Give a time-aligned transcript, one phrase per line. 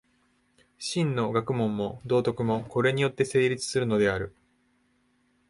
[0.79, 4.33] 真の学問も道徳も、これによって成立するのである。